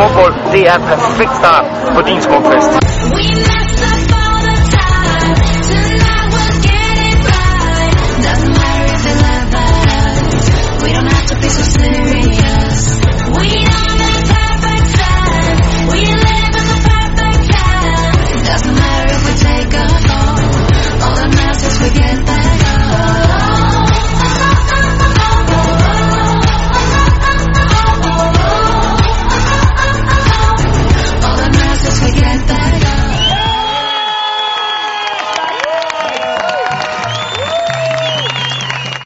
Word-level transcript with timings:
smukmål, 0.00 0.32
det 0.52 0.62
er 0.72 0.78
perfekt 0.78 1.34
start 1.40 1.64
på 1.94 2.00
din 2.08 2.20
smukfest. 2.22 2.72
We 3.14 3.69